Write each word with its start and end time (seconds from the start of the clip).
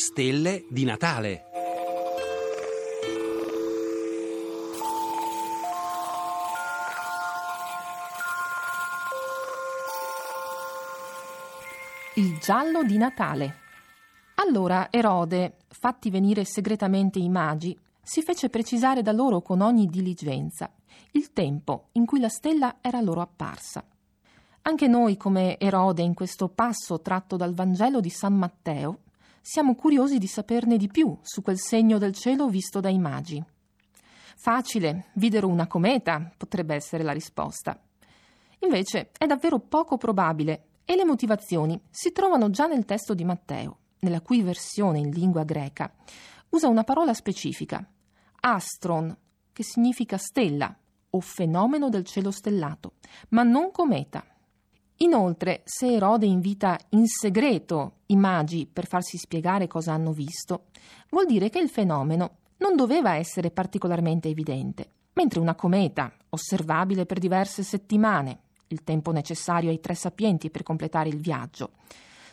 stelle 0.00 0.64
di 0.70 0.84
Natale. 0.84 1.44
Il 12.14 12.38
giallo 12.38 12.82
di 12.82 12.96
Natale. 12.96 13.56
Allora 14.36 14.88
Erode, 14.90 15.58
fatti 15.68 16.08
venire 16.08 16.46
segretamente 16.46 17.18
i 17.18 17.28
magi, 17.28 17.78
si 18.02 18.22
fece 18.22 18.48
precisare 18.48 19.02
da 19.02 19.12
loro 19.12 19.42
con 19.42 19.60
ogni 19.60 19.86
diligenza 19.86 20.72
il 21.12 21.30
tempo 21.34 21.88
in 21.92 22.06
cui 22.06 22.20
la 22.20 22.30
stella 22.30 22.76
era 22.80 23.02
loro 23.02 23.20
apparsa. 23.20 23.84
Anche 24.62 24.88
noi, 24.88 25.18
come 25.18 25.58
Erode, 25.58 26.00
in 26.00 26.14
questo 26.14 26.48
passo 26.48 27.02
tratto 27.02 27.36
dal 27.36 27.52
Vangelo 27.52 28.00
di 28.00 28.10
San 28.10 28.34
Matteo, 28.34 29.00
siamo 29.40 29.74
curiosi 29.74 30.18
di 30.18 30.26
saperne 30.26 30.76
di 30.76 30.88
più 30.88 31.16
su 31.22 31.42
quel 31.42 31.58
segno 31.58 31.98
del 31.98 32.14
cielo 32.14 32.48
visto 32.48 32.80
dai 32.80 32.98
magi. 32.98 33.42
Facile, 34.36 35.06
videro 35.14 35.48
una 35.48 35.66
cometa, 35.66 36.32
potrebbe 36.36 36.74
essere 36.74 37.02
la 37.02 37.12
risposta. 37.12 37.78
Invece 38.60 39.10
è 39.16 39.26
davvero 39.26 39.58
poco 39.58 39.96
probabile 39.96 40.64
e 40.84 40.96
le 40.96 41.04
motivazioni 41.04 41.80
si 41.90 42.12
trovano 42.12 42.50
già 42.50 42.66
nel 42.66 42.84
testo 42.84 43.14
di 43.14 43.24
Matteo, 43.24 43.78
nella 44.00 44.20
cui 44.20 44.42
versione 44.42 44.98
in 44.98 45.10
lingua 45.10 45.44
greca 45.44 45.92
usa 46.50 46.68
una 46.68 46.84
parola 46.84 47.14
specifica, 47.14 47.86
astron, 48.40 49.16
che 49.52 49.62
significa 49.62 50.16
stella 50.16 50.74
o 51.10 51.20
fenomeno 51.20 51.88
del 51.88 52.04
cielo 52.04 52.30
stellato, 52.30 52.94
ma 53.30 53.42
non 53.42 53.70
cometa. 53.70 54.24
Inoltre, 55.02 55.62
se 55.64 55.94
Erode 55.94 56.26
invita 56.26 56.78
in 56.90 57.06
segreto 57.06 58.00
i 58.06 58.16
magi 58.16 58.66
per 58.70 58.86
farsi 58.86 59.16
spiegare 59.16 59.66
cosa 59.66 59.94
hanno 59.94 60.12
visto, 60.12 60.64
vuol 61.08 61.24
dire 61.24 61.48
che 61.48 61.58
il 61.58 61.70
fenomeno 61.70 62.36
non 62.58 62.76
doveva 62.76 63.14
essere 63.14 63.50
particolarmente 63.50 64.28
evidente, 64.28 64.90
mentre 65.14 65.40
una 65.40 65.54
cometa, 65.54 66.12
osservabile 66.28 67.06
per 67.06 67.18
diverse 67.18 67.62
settimane, 67.62 68.40
il 68.68 68.84
tempo 68.84 69.10
necessario 69.10 69.70
ai 69.70 69.80
tre 69.80 69.94
sapienti 69.94 70.50
per 70.50 70.62
completare 70.62 71.08
il 71.08 71.18
viaggio, 71.18 71.70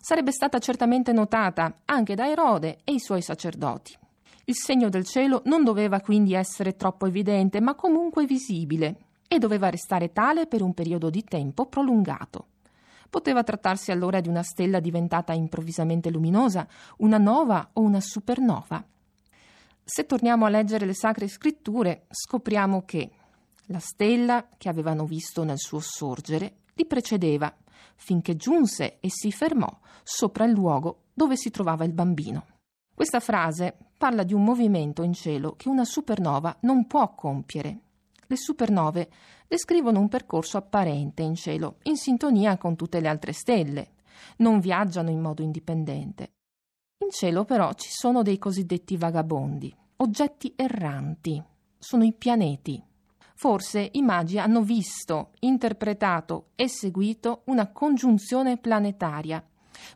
sarebbe 0.00 0.32
stata 0.32 0.58
certamente 0.58 1.12
notata 1.12 1.80
anche 1.84 2.14
da 2.14 2.30
Erode 2.30 2.78
e 2.82 2.94
i 2.94 2.98
suoi 2.98 3.20
sacerdoti. 3.20 3.94
Il 4.46 4.54
segno 4.56 4.88
del 4.88 5.04
cielo 5.04 5.42
non 5.44 5.64
doveva 5.64 6.00
quindi 6.00 6.32
essere 6.32 6.76
troppo 6.76 7.04
evidente, 7.04 7.60
ma 7.60 7.74
comunque 7.74 8.24
visibile, 8.24 8.96
e 9.28 9.38
doveva 9.38 9.68
restare 9.68 10.12
tale 10.12 10.46
per 10.46 10.62
un 10.62 10.72
periodo 10.72 11.10
di 11.10 11.24
tempo 11.24 11.66
prolungato. 11.66 12.46
Poteva 13.14 13.44
trattarsi 13.44 13.92
allora 13.92 14.18
di 14.18 14.28
una 14.28 14.42
stella 14.42 14.80
diventata 14.80 15.32
improvvisamente 15.34 16.10
luminosa, 16.10 16.66
una 16.96 17.16
nova 17.16 17.70
o 17.74 17.80
una 17.80 18.00
supernova. 18.00 18.84
Se 19.84 20.04
torniamo 20.04 20.46
a 20.46 20.48
leggere 20.48 20.84
le 20.84 20.96
sacre 20.96 21.28
scritture, 21.28 22.06
scopriamo 22.10 22.82
che 22.84 23.12
la 23.66 23.78
stella 23.78 24.48
che 24.58 24.68
avevano 24.68 25.04
visto 25.04 25.44
nel 25.44 25.58
suo 25.58 25.78
sorgere 25.78 26.62
li 26.74 26.86
precedeva, 26.86 27.56
finché 27.94 28.34
giunse 28.34 28.98
e 28.98 29.08
si 29.10 29.30
fermò 29.30 29.70
sopra 30.02 30.44
il 30.44 30.50
luogo 30.50 31.02
dove 31.14 31.36
si 31.36 31.50
trovava 31.50 31.84
il 31.84 31.92
bambino. 31.92 32.46
Questa 32.92 33.20
frase 33.20 33.76
parla 33.96 34.24
di 34.24 34.34
un 34.34 34.42
movimento 34.42 35.04
in 35.04 35.12
cielo 35.12 35.54
che 35.54 35.68
una 35.68 35.84
supernova 35.84 36.56
non 36.62 36.88
può 36.88 37.14
compiere 37.14 37.78
le 38.34 38.36
supernove 38.36 39.08
descrivono 39.46 40.00
un 40.00 40.08
percorso 40.08 40.56
apparente 40.56 41.22
in 41.22 41.36
cielo, 41.36 41.76
in 41.84 41.96
sintonia 41.96 42.58
con 42.58 42.74
tutte 42.74 43.00
le 43.00 43.08
altre 43.08 43.32
stelle. 43.32 43.92
Non 44.38 44.58
viaggiano 44.58 45.10
in 45.10 45.20
modo 45.20 45.42
indipendente. 45.42 46.32
In 46.98 47.10
cielo 47.10 47.44
però 47.44 47.72
ci 47.74 47.90
sono 47.90 48.22
dei 48.22 48.38
cosiddetti 48.38 48.96
vagabondi, 48.96 49.74
oggetti 49.96 50.52
erranti. 50.56 51.40
Sono 51.78 52.04
i 52.04 52.12
pianeti. 52.12 52.82
Forse 53.36 53.90
i 53.92 54.02
magi 54.02 54.38
hanno 54.38 54.62
visto, 54.62 55.32
interpretato 55.40 56.50
e 56.54 56.68
seguito 56.68 57.42
una 57.46 57.70
congiunzione 57.70 58.56
planetaria, 58.56 59.44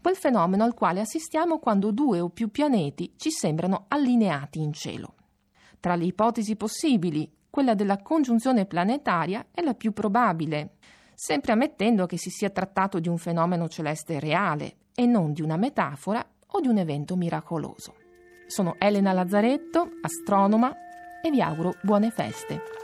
quel 0.00 0.16
fenomeno 0.16 0.64
al 0.64 0.74
quale 0.74 1.00
assistiamo 1.00 1.58
quando 1.58 1.90
due 1.90 2.18
o 2.20 2.28
più 2.28 2.50
pianeti 2.50 3.12
ci 3.16 3.30
sembrano 3.30 3.84
allineati 3.88 4.60
in 4.60 4.72
cielo. 4.72 5.14
Tra 5.78 5.94
le 5.94 6.06
ipotesi 6.06 6.56
possibili, 6.56 7.30
quella 7.56 7.72
della 7.72 8.02
congiunzione 8.02 8.66
planetaria 8.66 9.46
è 9.50 9.62
la 9.62 9.72
più 9.72 9.94
probabile, 9.94 10.72
sempre 11.14 11.52
ammettendo 11.52 12.04
che 12.04 12.18
si 12.18 12.28
sia 12.28 12.50
trattato 12.50 13.00
di 13.00 13.08
un 13.08 13.16
fenomeno 13.16 13.66
celeste 13.66 14.20
reale 14.20 14.74
e 14.94 15.06
non 15.06 15.32
di 15.32 15.40
una 15.40 15.56
metafora 15.56 16.22
o 16.48 16.60
di 16.60 16.68
un 16.68 16.76
evento 16.76 17.16
miracoloso. 17.16 17.94
Sono 18.46 18.74
Elena 18.78 19.14
Lazzaretto, 19.14 19.88
astronoma, 20.02 20.70
e 21.22 21.30
vi 21.30 21.40
auguro 21.40 21.76
buone 21.80 22.10
feste. 22.10 22.75